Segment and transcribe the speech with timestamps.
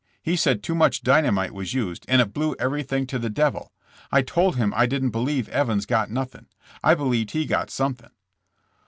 [0.23, 3.71] He said too much dynamite was used and it blew everything to the devil.
[4.11, 6.47] I told him I didn't believe Evans got nothing.
[6.83, 8.09] I believed he got something.